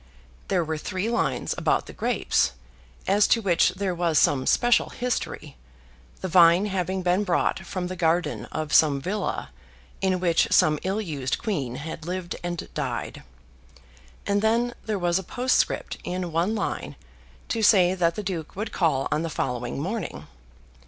[0.47, 2.53] There were three lines about the grapes,
[3.05, 5.57] as to which there was some special history,
[6.21, 9.51] the vine having been brought from the garden of some villa
[10.01, 13.21] in which some ill used queen had lived and died;
[14.25, 16.95] and then there was a postscript in one line
[17.49, 20.25] to say that the Duke would call on the following morning.